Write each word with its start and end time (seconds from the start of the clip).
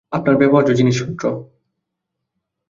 আপনার 0.11 0.35
ব্যবহার্য 0.37 0.69
জিনিসপত্র। 0.73 1.23